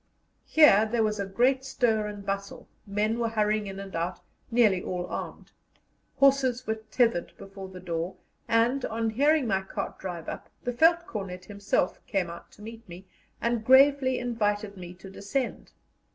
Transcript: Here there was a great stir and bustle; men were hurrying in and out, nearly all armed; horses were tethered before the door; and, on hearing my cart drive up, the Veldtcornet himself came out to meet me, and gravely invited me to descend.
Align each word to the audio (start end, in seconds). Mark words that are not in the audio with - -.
Here 0.47 0.89
there 0.91 1.03
was 1.03 1.19
a 1.19 1.27
great 1.27 1.63
stir 1.63 2.07
and 2.07 2.25
bustle; 2.25 2.67
men 2.87 3.19
were 3.19 3.29
hurrying 3.29 3.67
in 3.67 3.79
and 3.79 3.95
out, 3.95 4.19
nearly 4.49 4.81
all 4.81 5.05
armed; 5.05 5.51
horses 6.17 6.65
were 6.65 6.79
tethered 6.89 7.33
before 7.37 7.69
the 7.69 7.79
door; 7.79 8.15
and, 8.47 8.83
on 8.85 9.11
hearing 9.11 9.45
my 9.45 9.61
cart 9.61 9.99
drive 9.99 10.27
up, 10.27 10.49
the 10.63 10.73
Veldtcornet 10.73 11.45
himself 11.45 11.99
came 12.07 12.31
out 12.31 12.51
to 12.53 12.63
meet 12.63 12.89
me, 12.89 13.05
and 13.39 13.63
gravely 13.63 14.17
invited 14.17 14.75
me 14.75 14.95
to 14.95 15.07
descend. 15.07 15.71